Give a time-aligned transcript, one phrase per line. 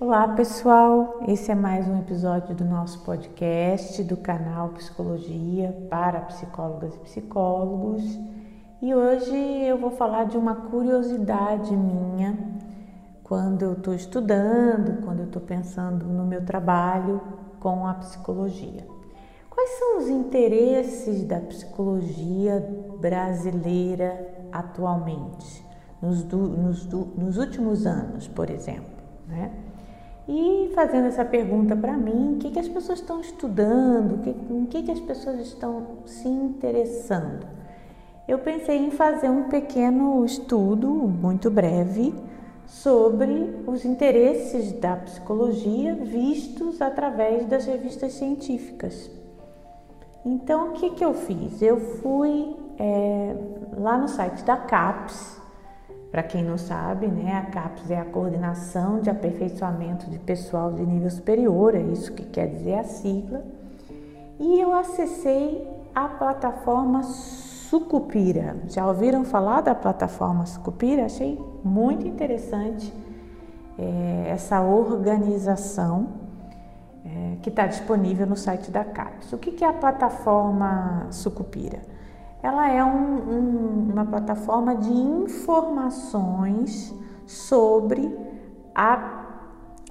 [0.00, 6.96] Olá pessoal, esse é mais um episódio do nosso podcast do canal Psicologia para Psicólogas
[6.96, 8.02] e Psicólogos
[8.82, 12.36] e hoje eu vou falar de uma curiosidade minha
[13.22, 17.20] quando eu estou estudando, quando eu estou pensando no meu trabalho
[17.60, 18.84] com a psicologia.
[19.48, 22.60] Quais são os interesses da psicologia
[22.98, 25.64] brasileira atualmente,
[26.02, 28.92] nos, nos, nos últimos anos, por exemplo?
[29.28, 29.52] Né?
[30.26, 34.64] E fazendo essa pergunta para mim, o que, que as pessoas estão estudando, que, em
[34.66, 37.46] que, que as pessoas estão se interessando?
[38.26, 42.14] Eu pensei em fazer um pequeno estudo, muito breve,
[42.66, 49.10] sobre os interesses da psicologia vistos através das revistas científicas.
[50.24, 51.60] Então, o que, que eu fiz?
[51.60, 53.36] Eu fui é,
[53.76, 55.43] lá no site da CAPES,
[56.14, 60.86] para quem não sabe, né, a CAPES é a Coordenação de Aperfeiçoamento de Pessoal de
[60.86, 63.44] Nível Superior, é isso que quer dizer a sigla.
[64.38, 68.54] E eu acessei a plataforma Sucupira.
[68.68, 71.04] Já ouviram falar da plataforma Sucupira?
[71.04, 72.94] Achei muito interessante
[73.76, 76.10] é, essa organização
[77.04, 79.32] é, que está disponível no site da CAPES.
[79.32, 81.93] O que, que é a plataforma Sucupira?
[82.44, 86.94] Ela é um, um, uma plataforma de informações
[87.26, 88.14] sobre
[88.74, 89.24] a,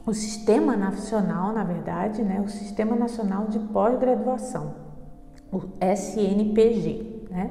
[0.06, 4.76] o Sistema Nacional, na verdade, né, o Sistema Nacional de Pós-Graduação,
[5.52, 7.26] o SNPG.
[7.32, 7.50] Né?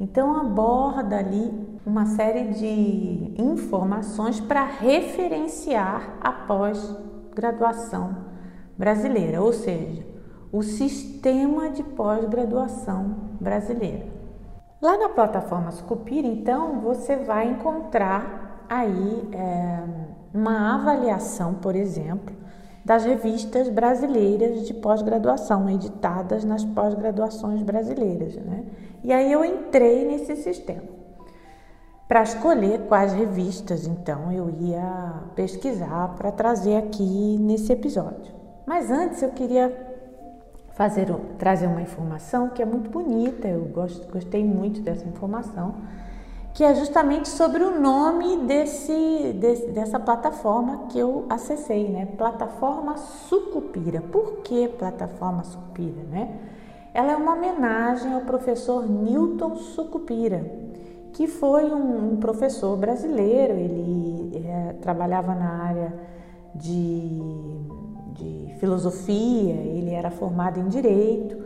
[0.00, 1.52] Então, aborda ali
[1.84, 8.16] uma série de informações para referenciar a pós-graduação
[8.78, 10.02] brasileira, ou seja,
[10.50, 14.19] o sistema de pós-graduação brasileira.
[14.80, 19.82] Lá na plataforma Sucupira, então, você vai encontrar aí é,
[20.32, 22.34] uma avaliação, por exemplo,
[22.82, 28.36] das revistas brasileiras de pós-graduação, editadas nas pós-graduações brasileiras.
[28.36, 28.64] Né?
[29.04, 30.88] E aí eu entrei nesse sistema.
[32.08, 38.32] Para escolher quais revistas, então, eu ia pesquisar para trazer aqui nesse episódio.
[38.66, 39.89] Mas antes eu queria
[40.80, 45.74] fazer, trazer uma informação que é muito bonita, eu gosto, gostei muito dessa informação,
[46.54, 52.08] que é justamente sobre o nome desse, desse, dessa plataforma que eu acessei, né?
[52.16, 54.00] Plataforma Sucupira.
[54.00, 56.34] Por que plataforma Sucupira, né?
[56.94, 60.50] Ela é uma homenagem ao professor Newton Sucupira,
[61.12, 65.92] que foi um, um professor brasileiro, ele é, trabalhava na área
[66.54, 67.20] de
[68.12, 71.36] de filosofia, ele era formado em direito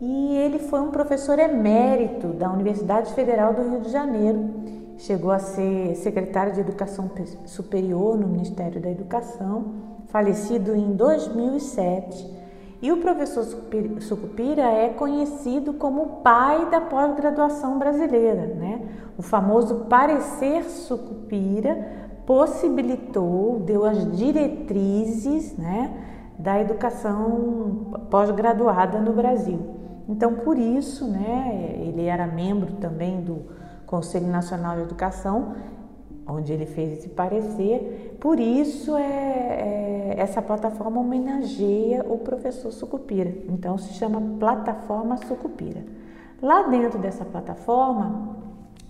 [0.00, 4.50] e ele foi um professor emérito da Universidade Federal do Rio de Janeiro.
[4.96, 7.10] Chegou a ser secretário de Educação
[7.46, 9.74] Superior no Ministério da Educação,
[10.08, 12.40] falecido em 2007.
[12.82, 13.44] E o professor
[14.00, 18.80] Sucupira é conhecido como o pai da pós-graduação brasileira, né?
[19.18, 21.99] O famoso parecer Sucupira
[22.30, 25.92] possibilitou, deu as diretrizes né,
[26.38, 29.58] da educação pós-graduada no Brasil.
[30.08, 33.46] Então, por isso, né, ele era membro também do
[33.84, 35.56] Conselho Nacional de Educação,
[36.24, 38.16] onde ele fez esse parecer.
[38.20, 43.34] Por isso, é, é, essa plataforma homenageia o professor Sucupira.
[43.48, 45.82] Então, se chama Plataforma Sucupira.
[46.40, 48.36] Lá dentro dessa plataforma,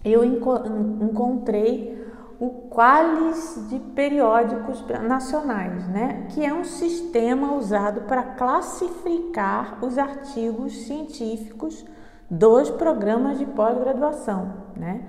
[0.04, 1.99] eu encontrei
[2.40, 6.26] o Qualis de Periódicos Nacionais, né?
[6.30, 11.84] que é um sistema usado para classificar os artigos científicos
[12.30, 15.02] dos programas de pós-graduação, né?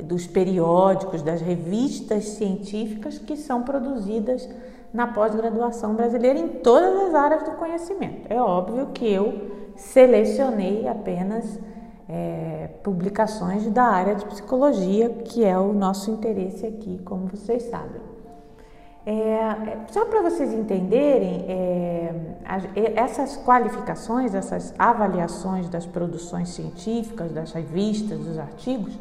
[0.00, 4.48] dos periódicos, das revistas científicas que são produzidas
[4.94, 8.32] na pós-graduação brasileira em todas as áreas do conhecimento.
[8.32, 11.58] É óbvio que eu selecionei apenas
[12.08, 18.00] é, publicações da área de psicologia, que é o nosso interesse aqui, como vocês sabem.
[19.04, 22.12] É, só para vocês entenderem, é,
[22.96, 28.98] essas qualificações, essas avaliações das produções científicas, das revistas, dos artigos,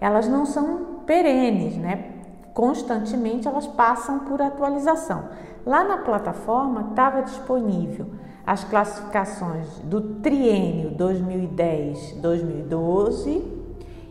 [0.00, 2.12] elas não são perenes, né?
[2.54, 5.28] Constantemente elas passam por atualização.
[5.66, 8.06] Lá na plataforma estava disponível
[8.46, 13.42] as classificações do triênio 2010-2012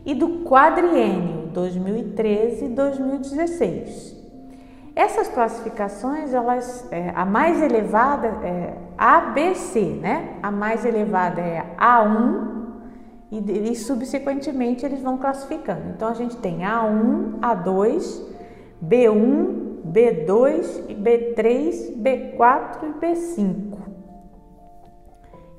[0.05, 4.17] e do quadriênio 2013-2016.
[4.95, 10.37] Essas classificações, elas, é, a mais elevada é ABC, né?
[10.43, 12.49] A mais elevada é A1
[13.31, 15.83] e, e subsequentemente eles vão classificando.
[15.95, 18.21] Então a gente tem A1, A2,
[18.83, 23.78] B1, B2, B3, B4 e B5.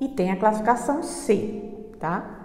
[0.01, 1.63] E tem a classificação C,
[1.99, 2.39] tá?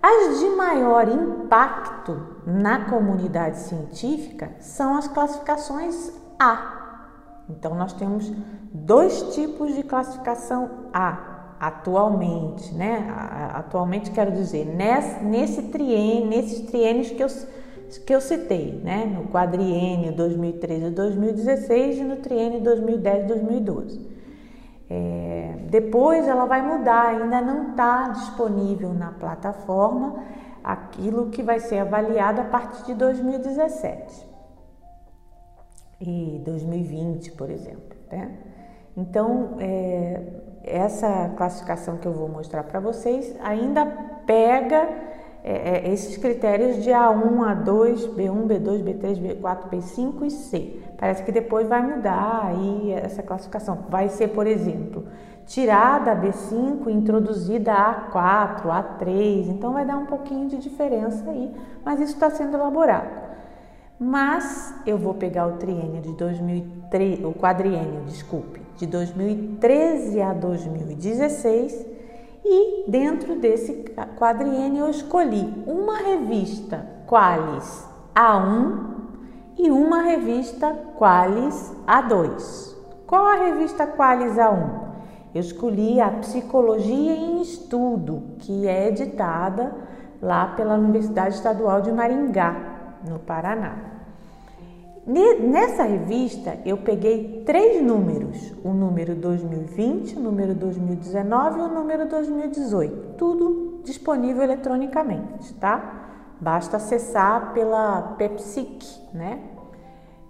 [0.00, 7.02] As de maior impacto na comunidade científica são as classificações A.
[7.50, 8.32] Então, nós temos
[8.72, 13.12] dois tipos de classificação A atualmente, né?
[13.52, 17.28] Atualmente quero dizer, nesse, nesse triênio, nesses triênios que eu,
[18.06, 19.06] que eu citei, né?
[19.06, 24.11] No quadriênio 2013 2016 e no triênio 2010 2012.
[24.94, 30.22] É, depois ela vai mudar, ainda não está disponível na plataforma
[30.62, 34.28] aquilo que vai ser avaliado a partir de 2017
[35.98, 37.96] e 2020, por exemplo.
[38.10, 38.36] Né?
[38.94, 40.20] Então, é,
[40.62, 43.86] essa classificação que eu vou mostrar para vocês ainda
[44.26, 44.86] pega
[45.44, 50.80] é, é, esses critérios de A1, A2, B1, B2, B3, B4, B5 e C.
[50.96, 53.86] Parece que depois vai mudar aí essa classificação.
[53.88, 55.04] Vai ser, por exemplo,
[55.44, 59.48] tirada a B5 e introduzida a A4, A3.
[59.48, 61.52] Então vai dar um pouquinho de diferença aí,
[61.84, 63.32] mas isso está sendo elaborado.
[63.98, 71.91] Mas eu vou pegar o triênio de 2013, o quadriênio, desculpe, de 2013 a 2016
[72.44, 73.84] e dentro desse
[74.16, 78.92] quadriênio eu escolhi uma revista Qualis A1
[79.58, 82.74] e uma revista Qualis A2.
[83.06, 84.82] Qual a revista Qualis A1?
[85.34, 89.74] Eu escolhi a Psicologia em Estudo, que é editada
[90.20, 92.54] lá pela Universidade Estadual de Maringá,
[93.08, 94.01] no Paraná.
[95.04, 102.08] Nessa revista eu peguei três números: o número 2020, o número 2019 e o número
[102.08, 103.16] 2018.
[103.16, 106.36] Tudo disponível eletronicamente, tá?
[106.40, 109.40] Basta acessar pela Pepsic, né?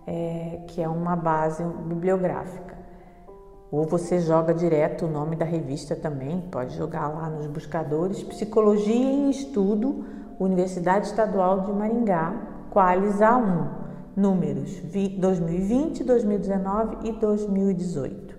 [0.07, 2.73] É, que é uma base bibliográfica.
[3.71, 8.95] Ou você joga direto o nome da revista também, pode jogar lá nos buscadores Psicologia
[8.95, 10.05] em Estudo,
[10.41, 12.35] Universidade Estadual de Maringá,
[12.71, 13.82] Qualis A1
[14.17, 14.81] números
[15.19, 18.37] 2020, 2019 e 2018.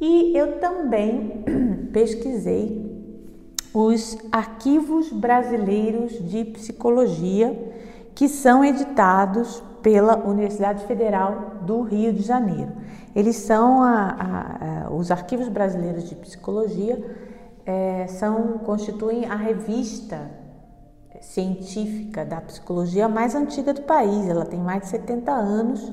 [0.00, 1.44] E eu também
[1.92, 2.90] pesquisei
[3.72, 7.56] os arquivos brasileiros de psicologia
[8.14, 12.72] que são editados pela Universidade Federal do Rio de Janeiro.
[13.14, 17.02] Eles são a, a, a, os arquivos brasileiros de psicologia
[17.66, 20.30] é, são constituem a revista
[21.20, 24.28] científica da psicologia mais antiga do país.
[24.28, 25.92] Ela tem mais de 70 anos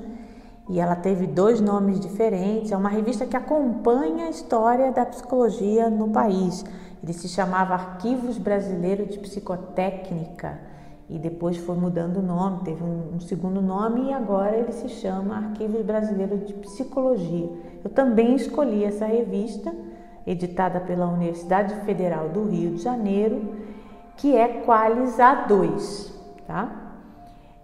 [0.69, 2.71] e ela teve dois nomes diferentes.
[2.71, 6.63] É uma revista que acompanha a história da psicologia no país.
[7.03, 10.59] Ele se chamava Arquivos Brasileiros de Psicotécnica
[11.09, 14.89] e depois foi mudando o nome, teve um, um, segundo nome e agora ele se
[14.89, 17.50] chama Arquivos Brasileiros de Psicologia.
[17.83, 19.73] Eu também escolhi essa revista,
[20.25, 23.67] editada pela Universidade Federal do Rio de Janeiro
[24.18, 26.12] que é Qualis A2,
[26.46, 26.69] tá?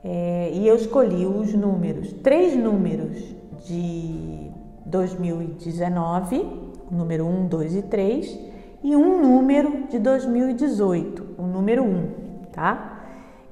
[0.03, 3.35] É, e eu escolhi os números, três números
[3.65, 4.51] de
[4.85, 6.45] 2019,
[6.91, 8.39] o número 1, 2 e 3,
[8.83, 12.09] e um número de 2018, o número 1,
[12.51, 12.99] tá?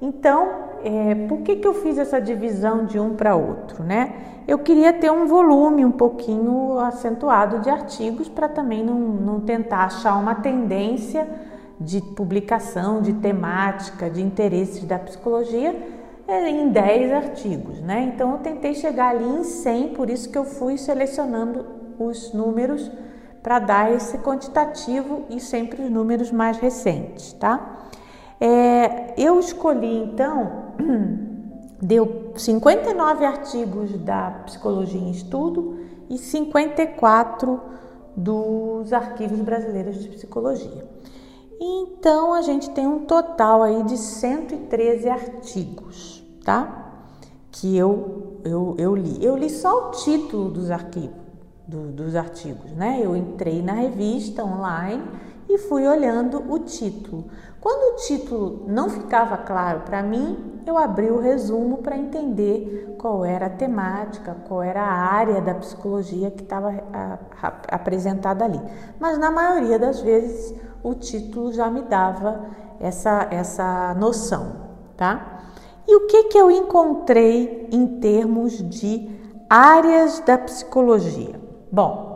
[0.02, 4.14] Então, é, por que, que eu fiz essa divisão de um para outro, né?
[4.48, 9.86] Eu queria ter um volume um pouquinho acentuado de artigos para também não, não tentar
[9.86, 11.28] achar uma tendência
[11.84, 15.76] de publicação, de temática, de interesses da psicologia
[16.28, 18.12] é, em 10 artigos, né?
[18.14, 21.66] Então eu tentei chegar ali em 100, por isso que eu fui selecionando
[22.00, 22.90] os números
[23.42, 27.88] para dar esse quantitativo e sempre os números mais recentes, tá?
[28.40, 30.74] É, eu escolhi então,
[31.82, 37.60] deu 59 artigos da Psicologia em Estudo e 54
[38.16, 40.86] dos arquivos brasileiros de psicologia.
[41.64, 46.90] Então a gente tem um total aí de 113 artigos, tá?
[47.52, 49.24] Que eu, eu, eu li.
[49.24, 51.22] Eu li só o título dos arquivos,
[51.68, 53.00] do, dos artigos, né?
[53.04, 55.04] Eu entrei na revista online
[55.48, 57.26] e fui olhando o título.
[57.60, 63.24] Quando o título não ficava claro para mim, eu abri o resumo para entender qual
[63.24, 66.74] era a temática, qual era a área da psicologia que estava
[67.68, 68.60] apresentada ali.
[69.00, 72.46] Mas na maioria das vezes o título já me dava
[72.80, 74.56] essa, essa noção,
[74.98, 75.44] tá?
[75.88, 79.10] E o que, que eu encontrei em termos de
[79.50, 81.40] áreas da psicologia?
[81.72, 82.12] Bom,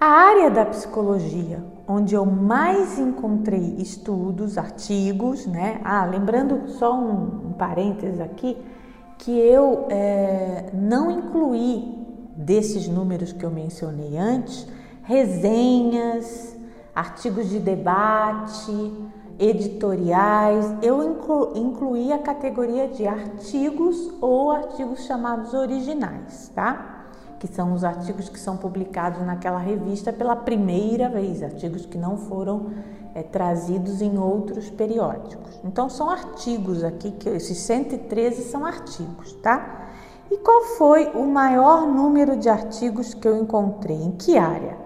[0.00, 5.80] a área da psicologia onde eu mais encontrei estudos, artigos, né?
[5.84, 8.56] Ah, lembrando só um, um parênteses aqui,
[9.18, 12.02] que eu é, não incluí
[12.36, 14.66] desses números que eu mencionei antes
[15.02, 16.56] resenhas,
[16.94, 18.92] artigos de debate,
[19.38, 20.74] editoriais.
[20.82, 27.06] Eu inclu, incluí a categoria de artigos ou artigos chamados originais, tá?
[27.38, 32.16] Que são os artigos que são publicados naquela revista pela primeira vez, artigos que não
[32.16, 32.70] foram
[33.14, 35.60] é, trazidos em outros periódicos.
[35.64, 39.88] Então, são artigos aqui, que esses 113 são artigos, tá?
[40.30, 43.96] E qual foi o maior número de artigos que eu encontrei?
[43.96, 44.78] Em que área?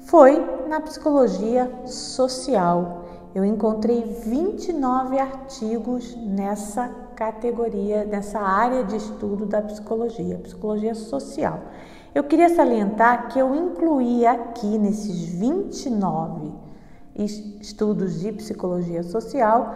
[0.00, 3.04] Foi na psicologia social.
[3.34, 11.60] Eu encontrei 29 artigos nessa categoria, nessa área de estudo da psicologia, psicologia social.
[12.14, 16.50] Eu queria salientar que eu incluí aqui nesses 29
[17.14, 19.74] estudos de psicologia social,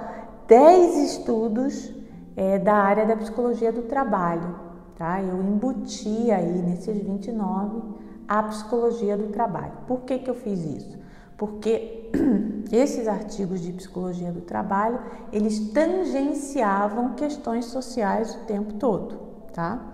[0.48, 1.92] 10 estudos
[2.34, 4.64] é, da área da psicologia do trabalho.
[4.96, 5.22] Tá?
[5.22, 9.72] Eu embuti aí nesses 29 a psicologia do trabalho.
[9.86, 10.98] Por que, que eu fiz isso?
[11.36, 12.10] Porque
[12.72, 14.98] esses artigos de psicologia do trabalho,
[15.32, 19.18] eles tangenciavam questões sociais o tempo todo,
[19.52, 19.92] tá?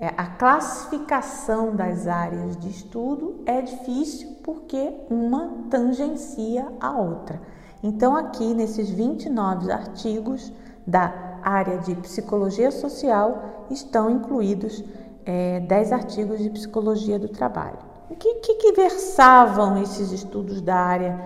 [0.00, 7.40] É, a classificação das áreas de estudo é difícil porque uma tangencia a outra.
[7.82, 10.50] Então, aqui nesses 29 artigos
[10.86, 14.82] da área de psicologia social estão incluídos
[15.24, 17.78] é, 10 artigos de psicologia do trabalho.
[18.08, 21.20] O que, que, que versavam esses estudos da área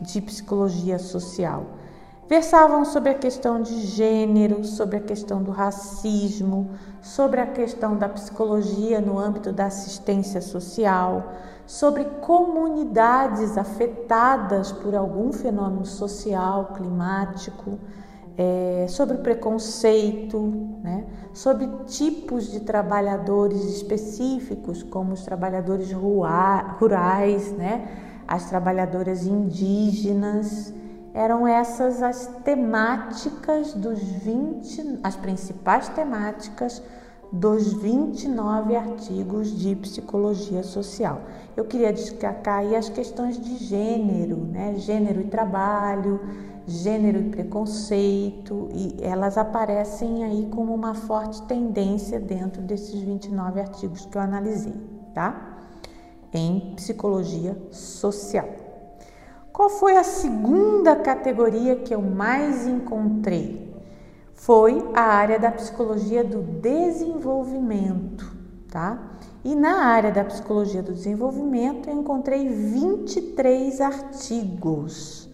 [0.00, 1.78] de psicologia social?
[2.28, 8.08] versavam sobre a questão de gênero, sobre a questão do racismo, sobre a questão da
[8.08, 11.32] psicologia no âmbito da assistência social,
[11.66, 17.78] sobre comunidades afetadas por algum fenômeno social, climático,
[18.38, 20.38] é, sobre preconceito,
[20.80, 21.04] né?
[21.34, 27.88] sobre tipos de trabalhadores específicos, como os trabalhadores rurais, né?
[28.28, 30.72] as trabalhadoras indígenas
[31.12, 36.80] eram essas as temáticas dos 20, as principais temáticas
[37.32, 41.22] dos 29 artigos de psicologia social.
[41.56, 44.74] Eu queria destacar aí as questões de gênero, né?
[44.76, 46.20] Gênero e trabalho,
[46.68, 54.06] gênero e preconceito, e elas aparecem aí como uma forte tendência dentro desses 29 artigos
[54.06, 54.74] que eu analisei,
[55.14, 55.58] tá?
[56.32, 58.48] Em psicologia social.
[59.52, 63.74] Qual foi a segunda categoria que eu mais encontrei?
[64.34, 68.30] Foi a área da psicologia do desenvolvimento,
[68.70, 69.16] tá?
[69.44, 75.27] E na área da psicologia do desenvolvimento eu encontrei 23 artigos.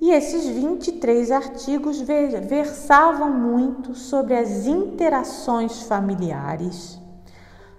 [0.00, 6.98] E esses 23 artigos versavam muito sobre as interações familiares,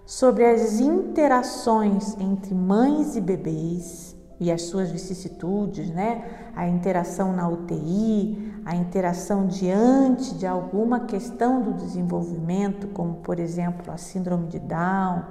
[0.06, 6.52] sobre as interações entre mães e bebês, e as suas vicissitudes, né?
[6.56, 13.94] A interação na UTI, a interação diante de alguma questão do desenvolvimento, como por exemplo
[13.94, 15.26] a síndrome de Down,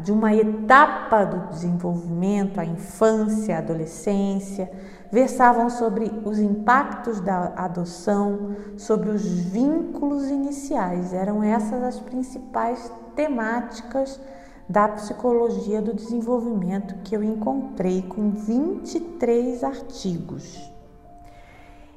[0.00, 4.70] de uma etapa do desenvolvimento, a infância, a adolescência,
[5.10, 11.12] versavam sobre os impactos da adoção, sobre os vínculos iniciais.
[11.12, 14.20] Eram essas as principais temáticas
[14.68, 20.72] da psicologia do desenvolvimento que eu encontrei com 23 artigos.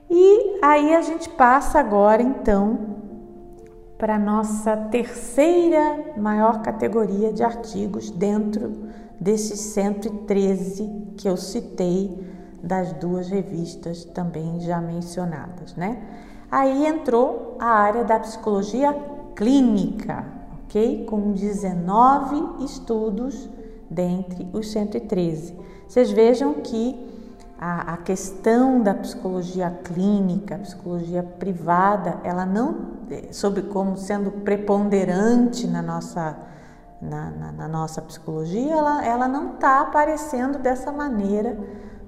[0.09, 2.97] E aí a gente passa agora então
[3.97, 8.89] para nossa terceira maior categoria de artigos dentro
[9.19, 12.28] desses 113 que eu citei
[12.63, 16.01] das duas revistas também já mencionadas, né?
[16.51, 18.93] Aí entrou a área da psicologia
[19.35, 20.25] clínica,
[20.65, 21.05] ok?
[21.05, 23.49] Com 19 estudos
[23.89, 25.55] dentre os 113.
[25.87, 27.07] Vocês vejam que
[27.59, 32.99] a, a questão da psicologia clínica, psicologia privada, ela não,
[33.31, 36.37] sobre como sendo preponderante na nossa,
[37.01, 41.57] na, na, na nossa psicologia, ela, ela não está aparecendo dessa maneira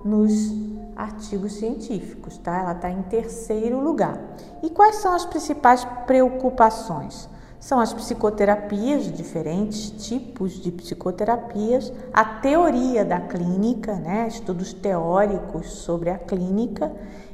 [0.04, 0.54] nos
[0.96, 2.60] artigos científicos, tá?
[2.60, 4.20] Ela está em terceiro lugar.
[4.62, 7.30] E quais são as principais preocupações?
[7.62, 16.10] são as psicoterapias, diferentes tipos de psicoterapias, a teoria da clínica, né, estudos teóricos sobre
[16.10, 16.92] a clínica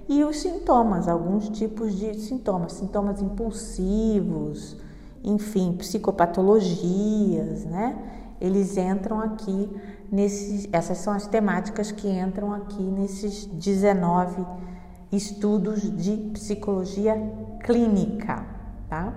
[0.07, 4.75] e os sintomas, alguns tipos de sintomas, sintomas impulsivos,
[5.23, 7.97] enfim, psicopatologias, né?
[8.39, 9.69] Eles entram aqui
[10.11, 14.45] nesses, essas são as temáticas que entram aqui nesses 19
[15.11, 17.15] estudos de psicologia
[17.63, 18.45] clínica,
[18.89, 19.13] tá?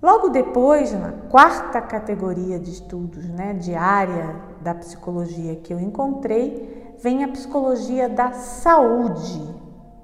[0.00, 6.96] Logo depois, na quarta categoria de estudos, né, de área da psicologia que eu encontrei,
[7.00, 9.42] vem a psicologia da saúde,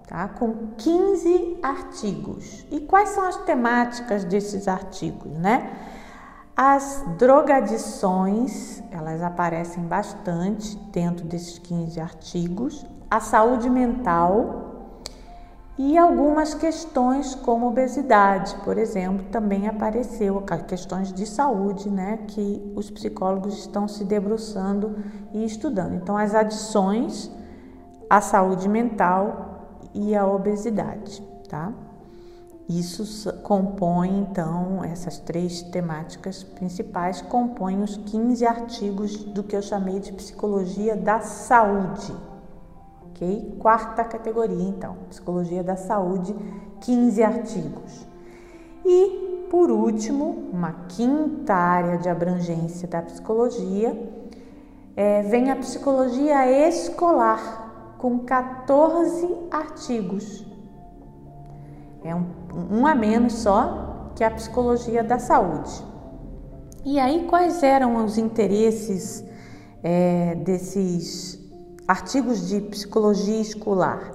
[0.06, 0.28] tá?
[0.28, 2.64] com 15 artigos.
[2.70, 5.70] E quais são as temáticas desses artigos, né?
[6.60, 12.84] As drogadições, elas aparecem bastante dentro desses 15 artigos.
[13.08, 14.96] A saúde mental,
[15.78, 22.90] e algumas questões como obesidade, por exemplo, também apareceu, questões de saúde, né, que os
[22.90, 24.96] psicólogos estão se debruçando
[25.32, 25.94] e estudando.
[25.94, 27.30] Então, as adições,
[28.10, 31.72] a saúde mental e a obesidade, tá?
[32.68, 40.00] Isso compõe, então, essas três temáticas principais compõem os 15 artigos do que eu chamei
[40.00, 42.12] de psicologia da saúde
[43.18, 43.56] ok?
[43.58, 46.34] Quarta categoria, então, Psicologia da Saúde,
[46.80, 48.06] 15 artigos.
[48.84, 53.96] E, por último, uma quinta área de abrangência da psicologia,
[54.96, 60.46] é, vem a psicologia escolar, com 14 artigos.
[62.04, 65.70] É um, um a menos só que a psicologia da saúde.
[66.84, 69.24] E aí, quais eram os interesses
[69.82, 71.38] é, desses
[71.86, 74.12] artigos de psicologia escolar.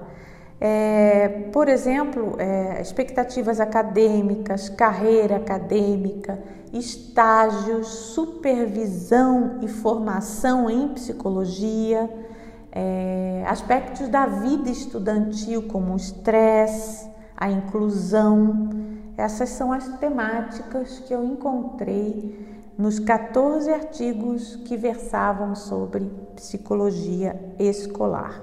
[0.62, 6.40] É, por exemplo, é, expectativas acadêmicas, carreira acadêmica,
[6.72, 12.10] estágios, supervisão e formação em psicologia,
[12.72, 18.70] é, aspectos da vida estudantil como o estresse, a inclusão.
[19.18, 28.42] Essas são as temáticas que eu encontrei nos 14 artigos que versavam sobre psicologia escolar.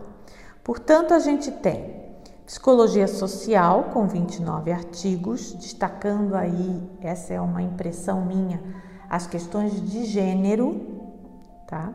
[0.63, 2.01] Portanto, a gente tem
[2.47, 8.61] psicologia social com 29 artigos, destacando aí, essa é uma impressão minha,
[9.09, 11.01] as questões de gênero,
[11.67, 11.93] tá?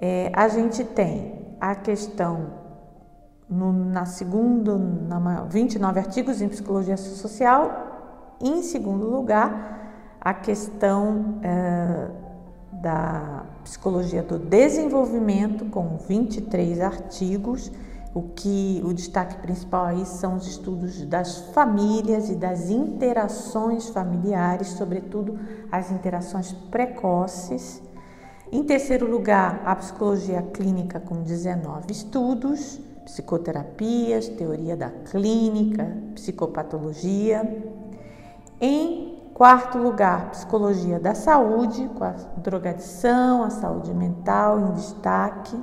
[0.00, 2.61] É, a gente tem a questão
[3.52, 12.08] no, na segunda, na, 29 artigos em psicologia social, em segundo lugar, a questão é,
[12.72, 17.70] da psicologia do desenvolvimento, com 23 artigos.
[18.14, 24.68] O que o destaque principal aí são os estudos das famílias e das interações familiares,
[24.68, 25.38] sobretudo
[25.70, 27.82] as interações precoces.
[28.50, 37.42] Em terceiro lugar, a psicologia clínica com 19 estudos, psicoterapias, teoria da clínica, psicopatologia.
[38.60, 45.58] Em Quarto lugar, psicologia da saúde, com a drogadição, a saúde mental em destaque.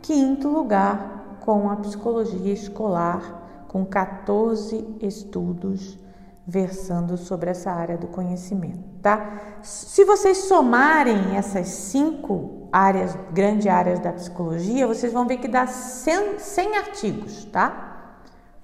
[0.00, 5.98] Quinto lugar, com a psicologia escolar, com 14 estudos
[6.46, 9.58] versando sobre essa área do conhecimento, tá?
[9.62, 15.66] Se vocês somarem essas cinco áreas, grandes áreas da psicologia, vocês vão ver que dá
[15.66, 18.14] 100, 100 artigos, tá?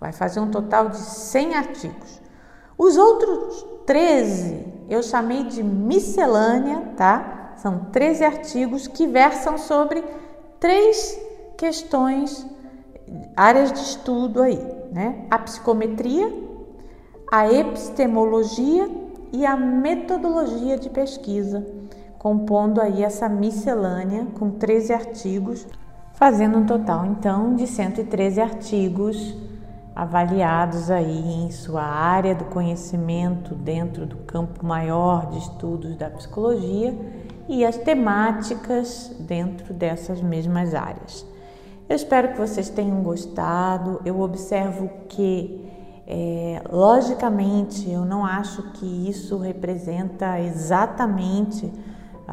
[0.00, 2.20] Vai fazer um total de 100 artigos.
[2.76, 7.54] Os outros 13 eu chamei de miscelânea, tá?
[7.56, 10.02] São 13 artigos que versam sobre
[10.58, 11.18] três
[11.56, 12.46] questões,
[13.36, 14.58] áreas de estudo aí,
[14.92, 15.26] né?
[15.30, 16.32] A psicometria,
[17.30, 18.90] a epistemologia
[19.32, 21.64] e a metodologia de pesquisa,
[22.22, 25.66] compondo aí essa miscelânea com 13 artigos,
[26.12, 29.36] fazendo um total então de 113 artigos
[29.92, 36.96] avaliados aí em sua área do conhecimento dentro do campo maior de estudos da psicologia
[37.48, 41.26] e as temáticas dentro dessas mesmas áreas.
[41.88, 44.00] Eu espero que vocês tenham gostado.
[44.04, 45.68] Eu observo que,
[46.06, 51.68] é, logicamente, eu não acho que isso representa exatamente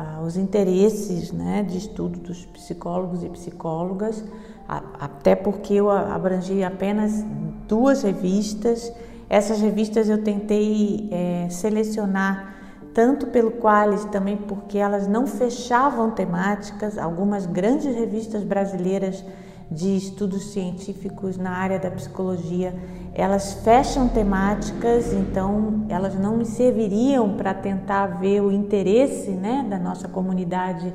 [0.01, 4.23] ah, os interesses né, de estudo dos psicólogos e psicólogas,
[4.65, 7.25] até porque eu abrangi apenas
[7.67, 8.93] duas revistas.
[9.29, 12.55] Essas revistas eu tentei é, selecionar
[12.93, 16.97] tanto pelo Qualis, também porque elas não fechavam temáticas.
[16.97, 19.25] Algumas grandes revistas brasileiras
[19.71, 22.73] de estudos científicos na área da psicologia,
[23.13, 29.77] elas fecham temáticas, então elas não me serviriam para tentar ver o interesse né, da
[29.77, 30.93] nossa comunidade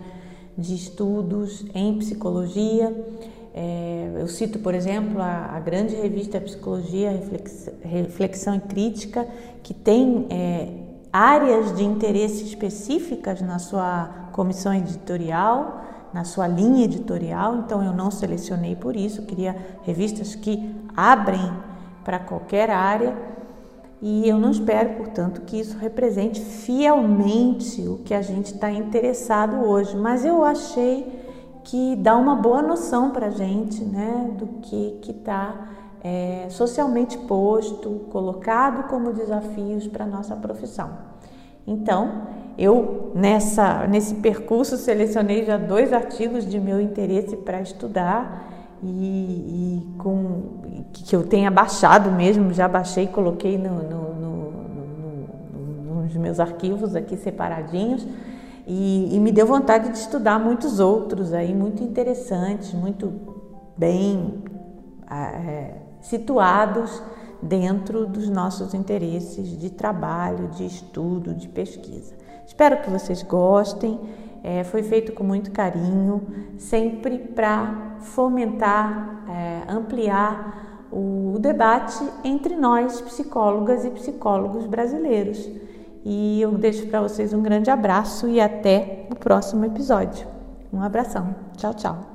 [0.57, 2.93] de estudos em psicologia.
[3.53, 9.27] É, eu cito, por exemplo, a, a grande revista Psicologia, Reflex, Reflexão e Crítica,
[9.63, 10.69] que tem é,
[11.13, 18.09] áreas de interesse específicas na sua comissão editorial, na sua linha editorial, então eu não
[18.09, 21.53] selecionei por isso, queria revistas que abrem
[22.05, 23.35] para qualquer área.
[24.01, 29.57] e eu não espero, portanto, que isso represente fielmente o que a gente está interessado
[29.67, 31.25] hoje, mas eu achei
[31.65, 35.69] que dá uma boa noção para a gente né, do que está
[36.03, 40.91] é, socialmente posto, colocado como desafios para a nossa profissão.
[41.67, 48.51] Então, eu nessa, nesse percurso selecionei já dois artigos de meu interesse para estudar
[48.83, 50.43] e, e, com
[50.93, 57.17] que eu tenha baixado mesmo, já baixei coloquei no, no, no, nos meus arquivos aqui
[57.17, 58.07] separadinhos
[58.67, 63.13] e, e, me deu vontade de estudar muitos outros aí muito interessantes, muito
[63.77, 64.43] bem
[65.11, 67.03] é, situados
[67.43, 72.24] dentro dos nossos interesses de trabalho, de estudo, de pesquisa.
[72.47, 73.99] Espero que vocês gostem.
[74.43, 76.27] É, foi feito com muito carinho,
[76.59, 85.51] sempre para fomentar, é, ampliar o debate entre nós, psicólogas e psicólogos brasileiros.
[86.05, 90.27] E eu deixo para vocês um grande abraço e até o próximo episódio.
[90.71, 91.35] Um abração.
[91.57, 92.14] Tchau, tchau.